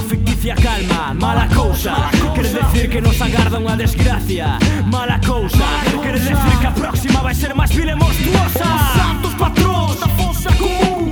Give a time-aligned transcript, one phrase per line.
[0.00, 1.94] unha ficticia calma Mala cousa,
[2.34, 4.56] quere decir que nos agarda unha desgracia
[4.88, 5.68] Mala cousa,
[6.00, 10.48] quere decir que a próxima vai ser máis vile monstruosa Os santos patróns da fosa
[10.56, 11.09] común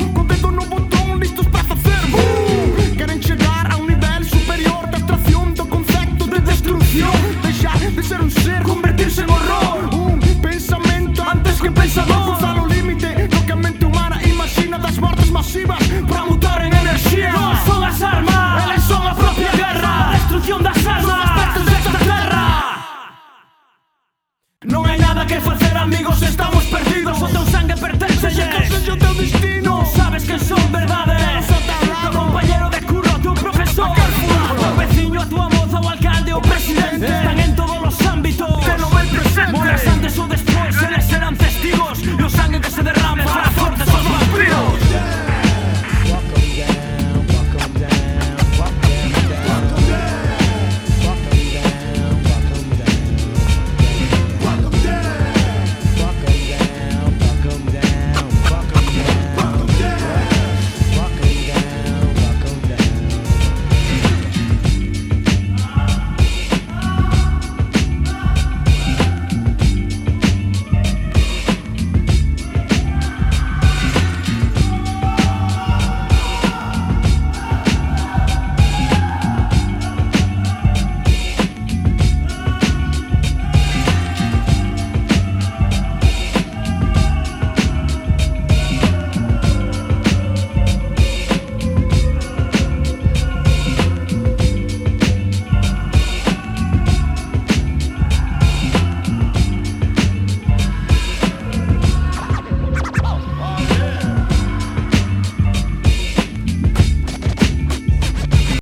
[36.38, 37.28] nuevo presidente.